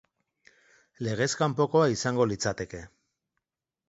[1.07, 2.81] Legez kanpokoa izango litzateke.